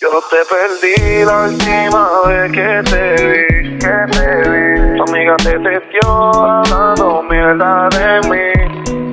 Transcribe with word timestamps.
Yo 0.00 0.08
te 0.30 0.36
perdí 0.48 1.24
la 1.24 1.48
última 1.48 2.22
vez 2.28 2.52
que 2.52 2.82
te 2.88 3.02
vi, 3.26 3.78
que 3.78 3.96
te 4.12 4.26
vi. 4.48 4.96
Tu 4.96 5.02
amiga 5.02 5.36
te 5.38 5.58
testió 5.58 6.08
hablando 6.32 7.22
mierda 7.24 7.88
de 7.88 8.20
mí, 8.28 8.46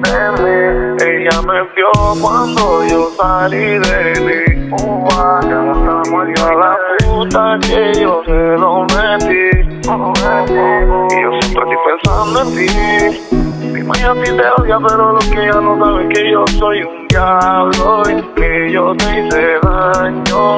de 0.02 0.20
mí. 0.44 0.58
Ella 1.04 1.42
me 1.42 1.64
vio 1.74 1.90
cuando 2.22 2.86
yo 2.86 3.10
salí 3.18 3.80
de 3.80 4.14
ti. 4.14 4.70
Uh, 4.72 5.08
a 5.12 5.42
la 6.54 6.78
puta 7.00 7.58
que 7.62 8.00
yo 8.00 8.22
se 8.24 8.58
lo 8.58 8.84
metí. 8.84 9.50
Y 9.82 11.22
yo 11.22 11.32
siempre 11.42 11.64
estoy 11.64 11.78
pensando 11.88 12.42
en 12.42 12.56
ti. 12.56 13.35
Mi 13.86 14.02
a 14.02 14.14
ti 14.14 14.32
te 14.32 14.62
odia, 14.62 14.80
pero 14.80 15.12
lo 15.12 15.20
que 15.20 15.44
ella 15.44 15.62
no 15.62 15.78
sabe 15.78 16.08
es 16.08 16.10
que 16.18 16.32
yo 16.32 16.44
soy 16.58 16.82
un 16.82 17.08
diablo 17.08 18.02
y 18.10 18.22
que 18.34 18.72
yo 18.72 18.96
te 18.96 19.20
hice 19.20 19.60
daño. 19.62 20.56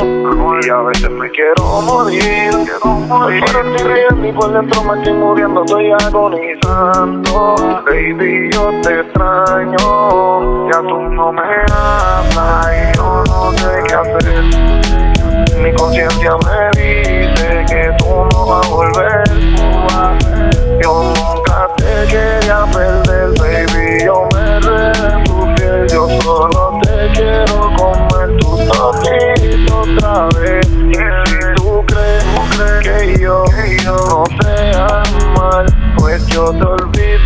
Y 0.65 0.69
a 0.69 0.77
veces 0.83 1.09
me 1.11 1.29
quiero 1.31 1.81
morir, 1.81 2.51
quiero 2.51 2.85
morir. 2.85 3.43
Pero 3.45 3.75
estoy 3.75 3.93
riendo 3.93 4.27
y 4.27 4.31
por 4.31 4.53
dentro 4.53 4.83
me 4.83 4.97
estoy 4.99 5.13
muriendo, 5.13 5.63
estoy 5.65 5.91
agonizando. 5.91 7.55
Baby, 7.85 8.49
yo 8.53 8.71
te 8.81 9.01
extraño. 9.01 10.69
Ya 10.71 10.79
tú 10.79 11.01
no 11.09 11.33
me 11.33 11.41
hablas 11.41 12.67
y 12.71 12.97
yo 12.97 13.23
no 13.27 13.51
sé 13.51 13.83
qué 13.87 13.93
hacer. 13.93 14.43
Mi 15.61 15.73
conciencia 15.73 16.31
me 16.45 16.81
dice 16.81 17.65
que 17.67 17.91
tú 17.97 18.05
no 18.31 18.45
vas 18.45 18.65
a 18.65 18.69
volver. 18.69 19.26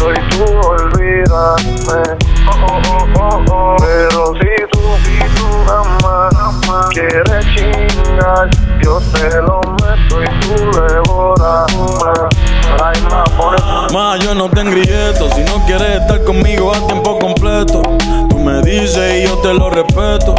Olvido 0.02 0.11
y 0.11 0.30
tú 0.30 0.44
olvídame. 0.67 2.17
Oh, 2.47 2.66
oh, 2.67 3.07
oh, 3.19 3.44
oh, 3.52 3.75
Pero 3.80 4.33
si 4.33 4.53
tú, 4.71 4.80
si 5.05 5.19
tú 5.35 5.47
amas 5.71 6.89
quieres 6.93 7.45
chingar, 7.55 8.49
yo 8.83 8.99
te 9.13 9.41
lo 9.41 9.61
meto 9.61 10.23
y 10.23 10.39
tú 10.39 10.55
devoras. 10.80 11.71
Ma, 13.93 14.17
yo 14.17 14.33
no 14.33 14.49
te 14.49 14.61
engrieto. 14.61 15.30
Si 15.35 15.43
no 15.43 15.63
quieres 15.66 16.02
estar 16.02 16.23
conmigo 16.23 16.73
a 16.73 16.88
tiempo 16.88 17.19
completo, 17.19 17.81
me 18.52 18.61
dices 18.61 19.23
y 19.23 19.27
yo 19.27 19.38
te 19.38 19.53
lo 19.53 19.69
respeto. 19.69 20.35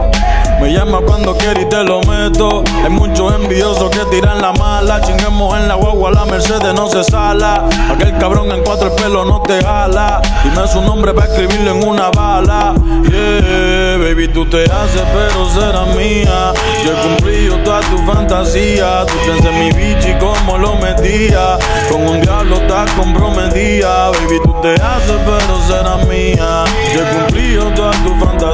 Me 0.61 0.73
llama 0.73 1.01
cuando 1.05 1.37
quieres 1.37 1.65
y 1.65 1.69
te 1.69 1.83
lo 1.83 2.01
meto. 2.03 2.63
Hay 2.85 2.91
muchos 2.91 3.35
envidiosos 3.35 3.91
que 3.91 4.05
tiran 4.07 4.41
la 4.41 4.53
mala. 4.53 5.01
Chinguemos 5.01 5.59
en 5.59 5.67
la 5.67 5.75
guagua, 5.75 6.13
la 6.13 6.25
Mercedes 6.25 6.73
no 6.75 6.89
se 6.89 7.03
sala. 7.03 7.65
Aquel 7.91 8.17
cabrón 8.19 8.51
en 8.53 8.63
cuatro 8.63 8.89
el 8.89 9.03
pelo 9.03 9.25
no 9.25 9.41
te 9.43 9.63
jala. 9.63 10.21
Dime 10.45 10.69
su 10.69 10.81
nombre 10.83 11.13
para 11.15 11.27
escribirlo 11.29 11.73
en 11.73 11.89
una 11.89 12.11
bala. 12.11 12.75
Yeah, 13.11 13.97
baby, 13.99 14.29
tú 14.29 14.47
te 14.47 14.65
haces, 14.65 15.03
pero 15.13 15.49
será 15.51 15.85
mía. 15.97 16.53
Yo 16.85 16.93
he 16.93 17.09
cumplido 17.09 17.57
toda 17.65 17.81
tu 17.81 17.99
fantasía. 18.07 19.05
Tú 19.07 19.15
piensas 19.25 19.47
en 19.47 19.59
mi 19.59 19.73
bicho 19.73 20.09
y 20.09 20.19
cómo 20.19 20.59
lo 20.59 20.75
metía. 20.77 21.59
Con 21.91 22.07
un 22.07 22.21
diablo 22.21 22.57
estás 22.57 22.89
comprometida. 22.93 24.11
Baby, 24.11 24.41
tú 24.45 24.55
te 24.63 24.75
haces, 24.75 25.19
pero 25.25 25.61
será 25.67 25.97
mía. 26.07 26.65
Yo 26.95 27.01
he 27.01 27.32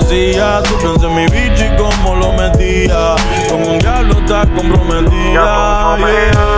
fantasía. 0.09 0.63
Tú 0.63 0.79
piensas 0.79 1.05
en 1.05 1.15
mi 1.15 1.27
bicho 1.27 1.65
y 1.65 1.77
cómo 1.77 2.17
lo 2.17 2.33
metía. 2.33 3.15
Como 3.49 3.73
un 3.73 3.79
diablo 3.79 4.19
está 4.19 4.47
comprometida. 4.55 6.58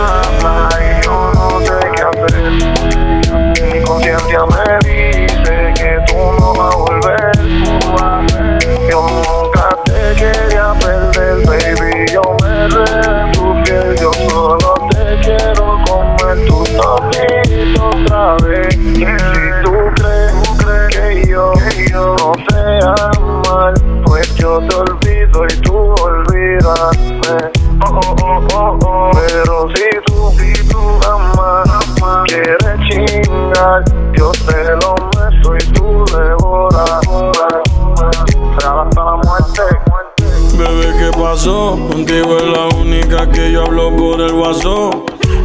Bebé, 40.61 40.93
¿qué 40.99 41.17
pasó? 41.17 41.75
Contigo 41.89 42.37
es 42.37 42.43
la 42.43 42.67
única 42.77 43.27
que 43.31 43.51
yo 43.51 43.63
hablo 43.63 43.95
por 43.95 44.21
el 44.21 44.31
WhatsApp. 44.33 44.93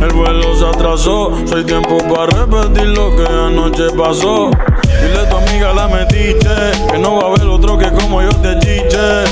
El 0.02 0.12
vuelo 0.12 0.54
se 0.54 0.66
atrasó, 0.66 1.32
soy 1.46 1.64
tiempo 1.64 1.96
para 1.96 2.26
repetir 2.26 2.88
lo 2.88 3.16
que 3.16 3.24
anoche 3.24 3.84
pasó. 3.96 4.50
Dile 4.84 5.18
a 5.18 5.28
tu 5.30 5.36
amiga 5.38 5.72
la 5.72 5.88
metiche, 5.88 6.50
que 6.92 6.98
no 6.98 7.16
va 7.16 7.22
a 7.22 7.26
haber 7.28 7.46
otro 7.46 7.78
que 7.78 7.90
como 7.92 8.20
yo 8.20 8.28
te 8.28 8.58
chiche 8.58 9.24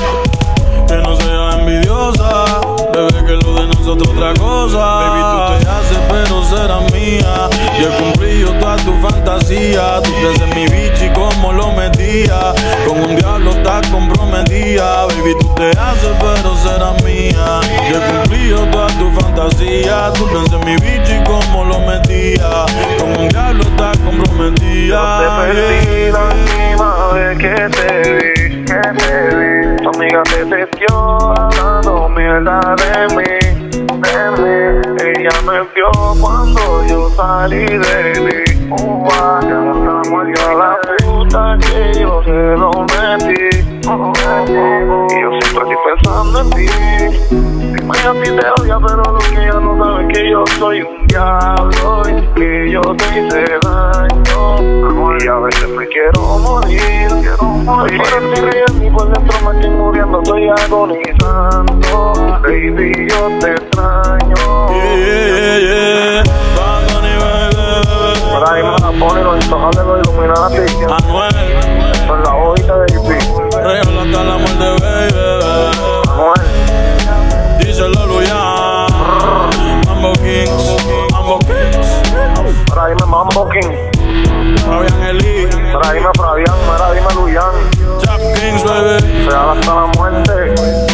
que 0.87 0.97
no 0.97 1.17
sea 1.17 1.61
envidiosa. 1.61 2.61
Bebé, 2.93 3.25
que 3.27 3.33
lo 3.33 3.55
de 3.55 3.67
nosotros 3.67 4.09
otra 4.09 4.34
cosa. 4.34 4.78
Baby, 4.78 5.23
tú 5.31 5.65
te 5.65 5.71
haces, 5.71 5.99
pero 6.09 6.44
será 6.44 6.81
mía. 6.93 7.49
Yo 7.81 7.89
he 7.89 8.03
cumplido 8.03 8.53
toda 8.55 8.77
tu 8.77 8.93
fantasía. 9.00 10.00
Tú 10.03 10.11
crees 10.12 10.41
en 10.41 10.50
mi 10.55 10.65
bicho 10.67 11.05
y 11.05 11.12
cómo 11.12 11.53
lo 11.53 11.73
metía. 11.73 12.55
Con 12.87 13.00
un 13.00 13.17
diablo 13.17 13.50
estás 13.50 13.87
comprometida. 13.89 15.03
Baby, 15.25 15.39
tú 15.41 15.55
te 15.55 15.71
haces, 15.71 16.15
pero 16.21 16.55
será 16.55 16.93
mía. 17.03 17.61
Yo 17.89 17.97
he 17.97 18.12
cumplido 18.12 18.67
toda 18.67 18.89
tu 18.99 19.11
fantasía. 19.12 20.12
Tú 20.12 20.29
piensas 20.29 20.61
en 20.61 20.67
mi 20.67 20.77
bicho 20.77 21.15
y 21.15 21.25
cómo 21.25 21.65
lo 21.65 21.79
metía. 21.81 22.67
Con 22.99 23.23
un 23.23 23.29
diablo 23.31 23.62
estás 23.62 23.97
comprometida. 24.01 25.23
Yo 25.23 25.29
te 25.29 25.55
perdí 25.55 26.12
la 26.12 26.25
última 26.25 27.12
vez 27.15 27.39
que 27.39 27.55
te 27.71 28.12
vi, 28.12 28.65
que 28.65 28.81
te 28.99 29.37
vi 29.37 29.65
amiga 29.87 30.23
te 30.25 30.45
testió 30.45 31.33
hablando 31.39 32.09
mierda 32.09 32.61
de 32.77 33.15
mí, 33.17 33.25
de 33.81 34.25
mí. 34.43 34.56
Ella 35.21 35.41
me 35.47 35.59
vio 35.75 35.91
cuando 36.21 36.85
yo 36.87 37.11
salí 37.17 37.65
de 37.65 38.12
ti. 38.12 38.69
Uh, 38.71 39.09
ya 39.11 40.51
a 40.51 40.55
la 40.55 40.79
puta 41.05 41.59
que 41.61 42.01
yo 42.01 42.23
se 42.25 42.56
lo 42.56 42.71
metí. 42.83 43.34
En 46.41 46.50
ti. 46.50 46.67
Dime 47.31 47.99
a 47.99 48.12
ti 48.12 48.31
te 48.31 48.62
odia, 48.62 48.78
pero 48.87 49.03
lo 49.03 49.19
que 49.19 49.34
ella 49.34 49.61
no 49.61 49.84
sabe 49.84 50.03
es 50.03 50.09
que 50.12 50.31
yo 50.31 50.45
soy 50.59 50.83
un 50.83 51.06
diablo 51.06 52.03
y 52.09 52.11
que 52.34 52.71
yo 52.71 52.81
te 52.81 53.05
hice 53.19 53.45
daño. 53.62 54.75
Y 55.21 55.28
a 55.28 55.37
veces 55.39 55.69
me 55.69 55.87
quiero 55.87 56.39
morir, 56.39 57.09
quiero 57.21 57.44
morir. 57.44 58.03
Estoy 58.03 58.50
riendo 58.50 58.84
y 58.84 58.91
por 58.91 59.06
dentro 59.12 59.41
me 59.41 59.56
estoy 59.56 59.71
muriendo, 59.71 60.19
estoy 60.23 60.49
agonizando. 60.49 62.41
dime 82.88 83.06
Mambo 83.06 83.48
King. 83.48 83.72
Fabián 84.64 85.02
Eli. 85.02 85.46
Mira, 85.46 85.92
dime 85.92 86.10
Fabián, 86.16 86.56
mira, 86.66 86.92
dime 86.94 87.14
Luyan. 87.14 87.54
Jack 88.00 88.20
Kings, 88.34 88.62
bebé. 88.64 89.28
Real 89.28 89.50
hasta 89.50 89.75
la 89.75 89.86
muerte. 89.96 90.94